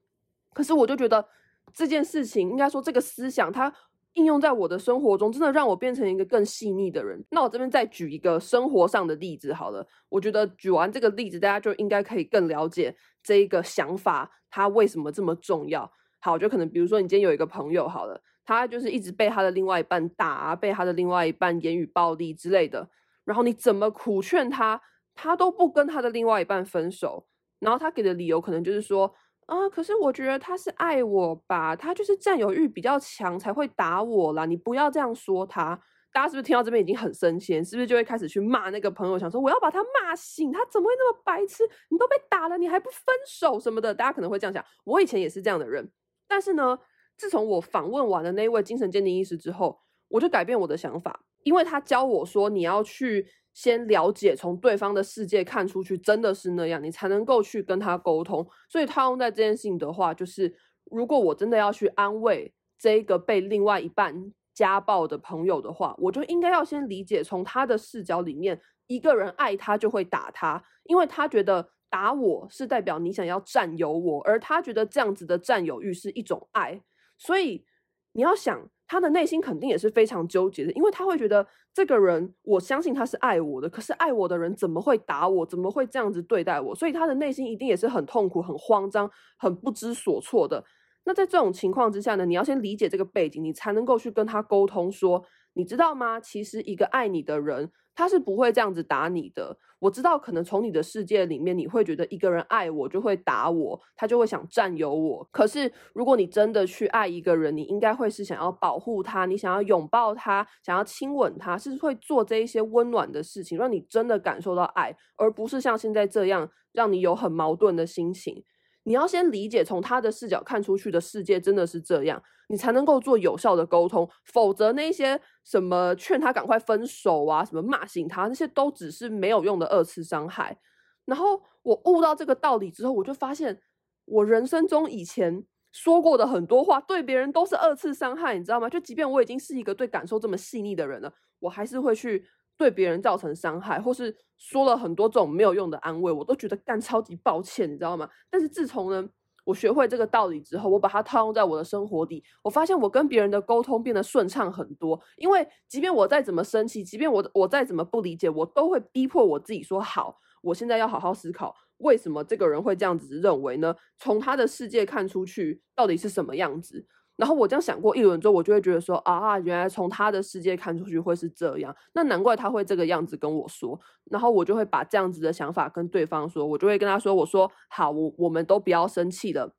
[0.55, 1.23] 可是我就觉得
[1.71, 3.71] 这件事情，应该说这个思想，它
[4.15, 7.23] 应用在我的生活中，真的让我变成一个更细腻的人。
[7.31, 15.89] 那我这边再举一个生活上的例子好了，我觉得举完这个例子，大家就应该可以更了解这一个想法，它为什么这么重要。
[16.19, 22.89] 好，就可能比如说你今天有一个朋友好了，他就是一直被他的另外一半打，被他的另外一半言语暴力之类的，
[23.25, 24.81] 然后你怎么苦劝他，
[25.13, 27.27] 他都不跟他的另外一半分手，
[27.59, 29.13] 然后他给的理由可能就是说。
[29.45, 34.45] 啊，可是我觉得他是爱我吧，他就是占有欲比较强才会打我啦。
[34.45, 35.79] 你不要这样说他，
[36.11, 37.63] 大家是不是听到这边已经很生气？
[37.63, 41.63] 是不是就会开始去骂那个朋友，想说我要把他骂醒，他怎么会那么白痴？
[41.89, 43.93] 你都被打了，你还不分手什么的？
[43.93, 44.65] 大家可能会这样想。
[44.83, 45.91] 我以前也是这样的人，
[46.27, 46.79] 但是呢，
[47.15, 53.27] 自从我访问完了那位精神鉴定医师之后，我就改变我的想法，因为他教我说你要去。
[53.55, 58.45] 先了解，从对方的世界看出去，真的是那样，你才能够去跟他沟通。
[58.67, 60.53] 所以套用在这件事情的话，就是
[60.91, 76.81] 如果我真的要去安慰这个被另外一半家暴的朋友的话，我就应该要先理解，从他的视角里面，一个人爱他就会打他，因为他觉得打我是代表你想要占有我，而他觉得这样子的占有欲是一种爱，
[77.17, 77.65] 所以
[78.11, 78.69] 你要想。
[78.87, 85.45] 他的内心肯定也是非常纠结的，因为他会觉得这个人，我相信他是爱我的，可是爱我的人怎么会打我？
[85.45, 86.75] 怎么会这样子对待我？
[86.75, 90.63] 所以他的内心一定也是很痛苦、很慌张、很不知所措的。
[91.03, 95.23] 那在这种情况之下呢，你要先理解这个背景，你才能够去跟他沟通说，
[95.55, 96.19] 你知道吗？
[96.19, 97.71] 其实一个爱你的人。
[97.97, 99.57] 他是不会这样子打你的。
[99.79, 105.25] 我知道，可能从你的世界里面，你会觉得一个人爱我就会打我，他就会想占有我。
[105.31, 118.43] 可是，如果你真的去爱一个人，你应该会是想要保护他，你想要拥抱他，想要亲吻他，是会做这一些温暖的事情，让你真的感受到爱，而不是像现在这样让你有很矛盾的心情。
[118.83, 124.09] 你要先理解，从他的视角看出去的世界真的是这样，你才能够做有效的沟通。
[124.25, 130.57] 否则，那些什么劝他赶快分手啊，什么骂醒他，那些都只是没有用的二次伤害。
[131.05, 133.61] 然后我悟到这个道理之后，我就发现
[134.05, 138.69] 我人生中以前说过的很多话，对别人都是二次伤害，你知道吗？
[138.69, 142.25] 就即便我已经是一个对感受这么细腻的人了，我还是会去
[142.57, 148.09] 对别人造成伤害，或是说了很多种没有用的安慰，我都觉得干超级抱歉，你知道吗？
[148.29, 149.07] 但是自从呢，
[149.45, 154.99] 我学会这个道理之后，我把它套用在我的生活里，我发现我跟别人的沟通变得顺畅很多。
[155.15, 163.75] 因为即便我再怎么生气，即便我我再怎么不理解，我都会逼迫我自己说好，我现在要好好思考，为什么这个人会这样子认为呢？
[163.97, 166.85] 从他的世界看出去，到底是什么样子？
[167.17, 173.79] 然后我这样想过一轮之后，我就会觉得说啊，原来从他的世界看出去会是这样，那难怪他会这个样子跟我说。
[174.11, 179.55] 然后我就会把这样子的想法跟对方说，我就会跟他说，我说好，我我们都不要生气了。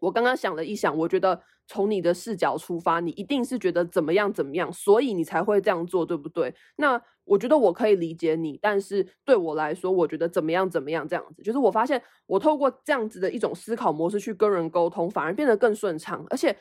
[0.00, 6.52] 我刚刚想了一想，我觉得从你的视角出发，你一定是觉得怎么样怎么样，所以你才会这样做，对不对？
[6.76, 16.56] 那我觉得我可以理解你，但是对我来说，我觉得怎么样怎么样这样子，就是我发现我透过这样子的一种思考模式去跟人沟通，反而变得更顺畅，而且。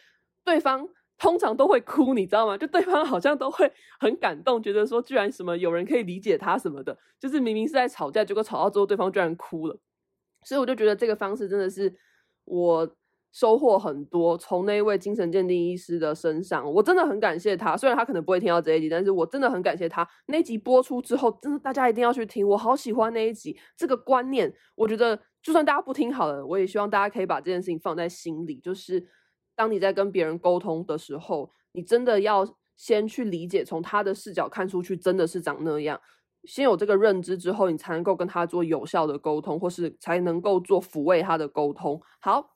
[0.47, 2.57] 对方通常都会哭，你知道吗？
[2.57, 9.77] 就对方好像都会很感动，觉得说居然什么有人可以理解他什么的，就是明明是在吵架，结果吵到最后对方居然哭了。
[10.45, 11.93] 所以我就觉得这个方式真的是
[12.45, 12.89] 我
[13.33, 17.75] 收获很多，从那一位精神鉴定医师的身上，我真的很感谢他。
[17.75, 20.07] 虽然他可能不会听到这一集，但是我真的很感谢他。
[20.27, 23.59] 那集播出之后，真的大家一定要去听，我好喜欢那一集。
[23.75, 29.05] 这个观念，我觉得就算大家不听好了，我也希望大家可以把这件事情放在心里，就是。
[29.57, 35.99] 当你在跟别人沟通的时候，你真的要先去理解，从他的视角看出去，真的是长那样。
[36.43, 41.99] 先有这个认知之后，你才能够跟他做有效的沟通，或是才能够做抚慰他的沟通。
[42.21, 42.53] 好，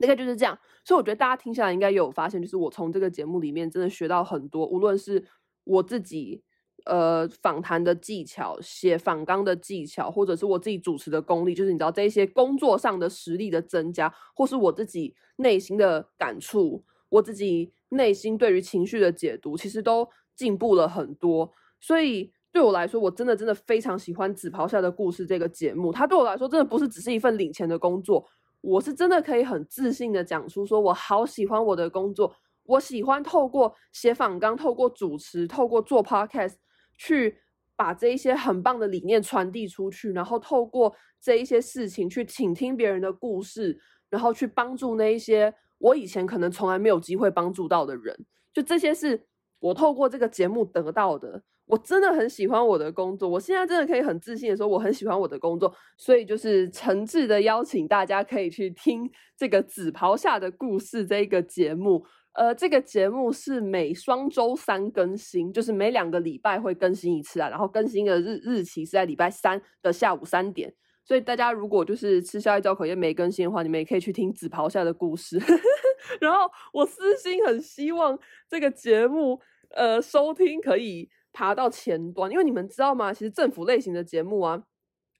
[0.00, 0.58] 大概就是这样。
[0.84, 5.24] 所以我觉得大家听下来应该有发现，就是我从这个节目里面真的学到很多，无论是
[5.64, 6.42] 我自己。
[6.84, 21.52] 呃，访谈的技巧、写访纲的技巧，或者是我自己主持的功力，就是你知道这一些工作上的实力的增加，或是我自己内心的感触，我自己内心对于情绪的解读，其实都进步了很多。
[21.80, 25.92] 所以对我来说，我真的真的非常喜欢《紫袍下的故事》这个节目。
[25.92, 28.26] 它对我来说，真的不是只是一份领钱的工作，
[28.60, 36.54] 我是真的可以很自信的讲出，说我好喜欢我的工作，我喜欢透过写访纲，透过主持，透过做 podcast。
[37.02, 37.36] 去
[37.74, 43.76] 把这一些很棒的理念传递出去，然后透过这一些事情去倾听别人的故事，
[44.08, 48.16] 然后去帮助那一些我以前可能从来没有机会帮助到的人。
[48.54, 49.20] 就这些是
[49.58, 51.42] 我透过这个节目得到的。
[51.64, 62.04] 我真的很喜欢我的工作，我现在真的可以很自信的说我很喜欢我的工作，所以就是诚挚的邀请大家可以去听这个《紫袍下的故事》这一个节目。
[62.34, 67.48] 呃，这个节目是每双周三更新，就是每两个礼拜会更新一次啊。
[67.48, 70.72] 然后更新的日日期是在礼拜三的下午三点。
[71.04, 75.38] 所以大家如果就是吃宵夜造口业没更新的话，你们也可以去听紫袍下的故事。
[76.20, 78.18] 然后我私心很希望
[78.48, 79.40] 这个节目
[79.74, 83.12] 呃收听可以爬到前端，因为你们知道吗？
[83.12, 84.62] 其实政府类型的节目啊，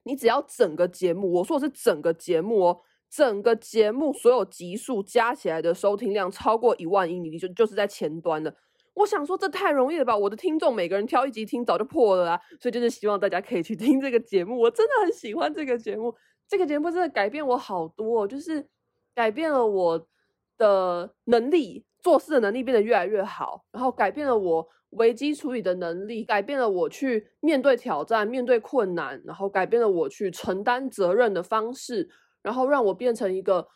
[0.05, 2.81] 你只要整个节目，我说的是整个节目哦。
[3.15, 8.57] 整个节目所有集数加起来的收听量超过一万英里，就就是在前端的。
[8.95, 10.17] 我想说这太容易了吧？
[10.17, 12.41] 我的听众每个人挑一集听早就破了啊！
[12.59, 14.59] 所以就是希望大家可以去听这个节目。
[14.59, 16.15] 我真的很喜欢这个节目，
[16.49, 18.67] 这个节目真的改变我好多，就是
[19.15, 20.07] 改变了我
[20.57, 32.09] 的能力，做事的能力变得越来越好，然后改变了我危机处理的能力，改变了我去面对挑战、面对困难，然后改变了我去承担责任的方式。
[32.43, 33.69] 然后让我变成一个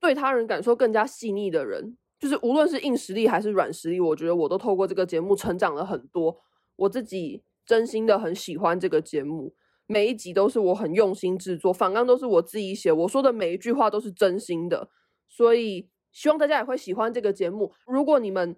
[0.00, 6.40] 对他人感受更加细腻的人，就是无论是硬实力还是软实力，我觉得我都透过这个节目成长了很多。
[6.76, 9.54] 我自己真心的很喜欢这个节目，
[9.86, 14.88] 每一集都是我很用心制作，反纲都是我自己写，我说的每一句话都是真心的，
[15.28, 17.72] 所以希望大家也会喜欢这个节目。
[17.86, 18.56] 如果你们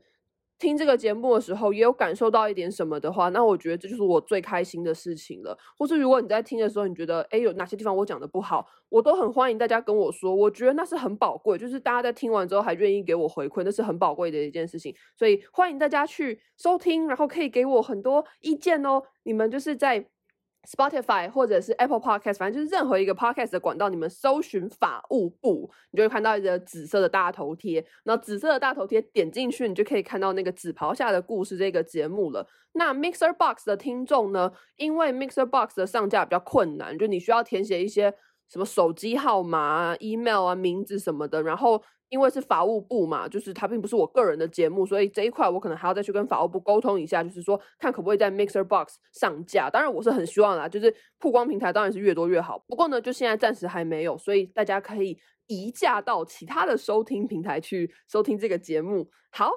[0.61, 5.59] 听这个节目的时候，也有感受到一点什么的话，那我觉得这就是我最开心的事情了。
[5.77, 10.33] 或是如果你在听的时候，你觉得诶有哪些地方我讲的不好，我都很欢迎大家跟我说。
[10.33, 14.95] 我觉得那是很宝贵，就是大家在听完之后还愿意给我回馈，那是很宝贵的一件事情。
[15.17, 19.03] 所以欢迎大家去收听，然后可以给我很多意见哦。
[19.25, 20.07] 你们就是在。
[20.69, 27.85] Spotify 或者是 Apple Podcast，反正就是任何一个 Podcast 的管道，你们搜寻法务部，你就会看到一个紫色的大头贴。
[28.05, 32.47] 那紫色的大头贴点进去，你就可以看到那个紫袍下的故事这个节目了。
[32.73, 34.53] 那 Mixer Box 的听众呢？
[34.77, 38.15] 因为 Mixer Box 的上架比较困难，就你需要填写一些
[38.51, 41.83] 什么手机号码、email 啊、名字什么的，然后。
[42.11, 49.71] 因为是法务部嘛，就是它并不是我个人的节目，所以这一块我可能还要再去跟法务部沟通一下，就是说看可不可以在 Mixer Box 上架。
[49.71, 52.59] 当然我是很希望啦，就是曝光平台当然是越多越好。
[52.67, 59.09] 不过呢，就现在暂时还没有，所以大家可以移驾到其他的收听平台去收听这个节目。
[59.31, 59.49] 好，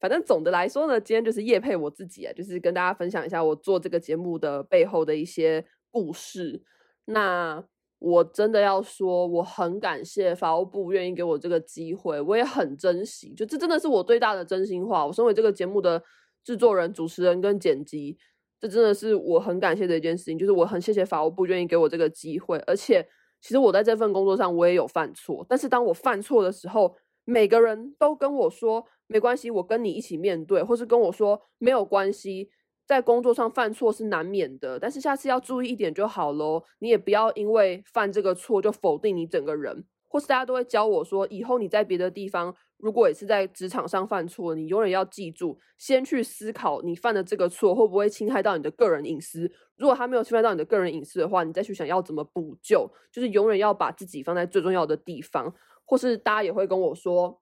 [0.00, 6.64] 反正总的来说呢，今天就是业配我自己啊，就是跟大家分享一下我做这个节目的背后的一些故事。
[7.04, 7.62] 那。
[8.00, 13.32] 我真的要说，我很感谢法务部愿意给我这个机会，我也很珍惜。
[13.34, 15.06] 就这真的是我最大的真心话。
[15.06, 16.02] 我身为这个节目的
[16.42, 18.16] 制作人、主持人跟剪辑，
[18.58, 20.38] 这真的是我很感谢的一件事情。
[20.38, 22.58] 就是我很谢谢法务部愿意给我这个机会。
[22.66, 23.06] 而且，
[23.42, 26.96] 其实我在这份工作上我也有犯错，但是当我犯错的时候，
[27.26, 32.48] 每个人都跟我说没关系，我跟你一起面对，或是跟我说没有关系。
[32.90, 36.60] 在工作上犯错是难免的，但是下次要注意一点就好喽。
[36.80, 49.48] 你也不要因为犯这个错就否定你整个人，或是大家都会教我说，以后你在别的地方，如果也是在职场上犯错，你永远要记住，先去思考你犯的这个错会不会侵害到你的个人隐私。
[49.76, 55.54] 如果他没有侵害到你的个人隐私的话，你再去想要怎么补救，就是永远要把自己放在最重要的地方。
[55.84, 57.40] 或是大家也会跟我说，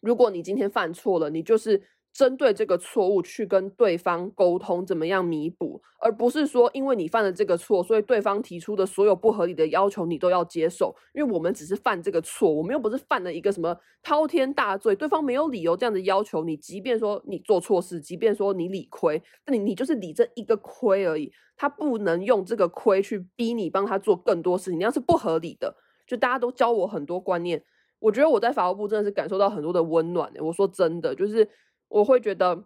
[0.00, 1.82] 如果你今天犯错了，你就是。
[2.14, 10.94] 针对这个错误去跟对方沟通，怎么样弥补，而不是说因为你犯了这个错，所以对方提出的所有不合理的要求你都要接受。
[11.12, 16.56] 因为我们只是犯这个错，我们又不是犯了一个什么滔天大罪，对方没有理由这样的要求你。
[16.56, 25.74] 即便说你做错事，即便说你理亏，那你你就是理这一个亏而已，他不能用这个亏去逼你帮他做更多事情，那样是不合理的。
[26.06, 27.60] 就大家都教我很多观念，
[27.98, 30.32] 我觉得我在法务部真的是感受到很多的温暖。
[30.38, 31.48] 我说真的，就是。
[31.94, 32.64] 我会觉得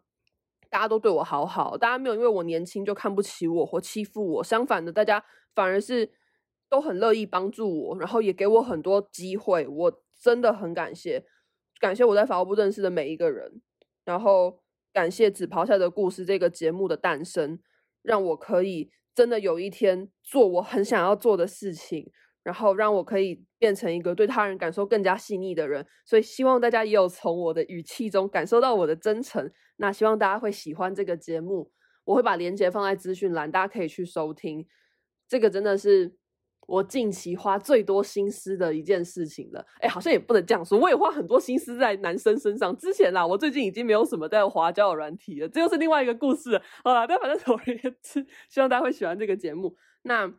[0.70, 5.22] 大家都对我好好，大家没有因为我年轻就看不起我或欺负我，相反的，大家
[5.54, 6.10] 反而是
[6.70, 11.26] 都很乐意帮助我，然后也给我很多机会，我真的很感谢，
[11.78, 13.60] 感谢我在法务部认识的每一个人，
[14.06, 14.62] 然后
[14.94, 17.58] 感谢《纸袍下的故事》这个节目的诞生，
[18.00, 22.10] 让我可以真的有一天做我很想要做的事情。
[22.48, 29.52] 然后让我可以变成一个对他人感受更加细腻的人，所以希望大家也有从我的语气中感受到我的真诚。
[29.76, 31.70] 那希望大家会喜欢这个节目，
[32.04, 34.66] 我会把链接放在资讯栏，大家可以去收听。
[35.28, 36.16] 这个真的是
[36.66, 39.62] 我近期花最多心思的一件事情了。
[39.80, 42.74] 哎，好像也不能这样说，我也花很多心思在男生身上。
[42.78, 46.62] 之前啦，我最近已经没有什么在滑交友软体了，这又是另外一个故事了。
[46.82, 49.76] 好啦，但反正总而言之，希望大家会喜欢这个节目。
[50.04, 50.32] 那。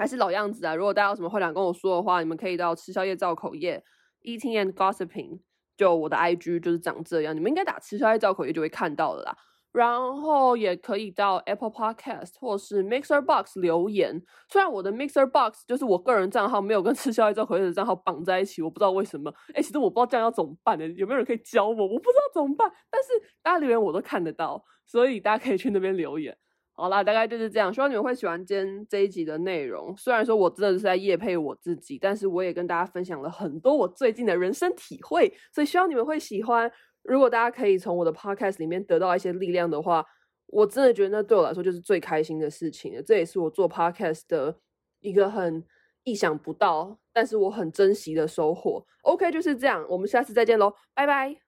[0.00, 0.74] 还是老样子啊！
[0.74, 3.84] 如果大家有什么话想跟我说的话，你们可以到吃宵夜造口业
[4.22, 5.40] Eating and Gossiping，
[5.76, 9.36] 就我的 IG 就是长这样，你们应该打吃宵夜造口业就会看到了啦。
[9.72, 14.22] 然后也可以到 Apple Podcast 或是 Mixer Box 留言。
[14.48, 19.30] 虽然我的 Mixer Box 就是我个人账号没有跟吃宵夜造口业的账号绑在一起，我不知道为什么。
[19.52, 20.88] 哎，其实我不知道这样要怎么办呢？
[20.96, 21.74] 有没有人可以教我？
[21.74, 22.72] 我不知道怎么办。
[22.90, 23.08] 但是
[23.42, 26.34] 大家留言我都看得到，所以大家可以去那边留言。
[26.80, 27.72] 好啦，大概就是这样。
[27.72, 36.72] 希望你们会喜欢今天这一集的内容虽然说我真的是在夜配我自己，但是我也跟大家分享了很多我最近的人生体会，所以希望你们会喜欢。
[37.02, 40.02] 如果大家可以从我的 podcast 里面得到一些力量的话，
[40.46, 43.02] 我真的觉得那对我来说就是最开心的事情了。
[43.02, 44.58] 这也是我做 podcast 的
[45.00, 45.62] 一个很
[46.04, 48.86] 意想不到，但是我很珍惜的收获。
[49.02, 51.40] OK，就是这样，我们下次再见喽，拜拜。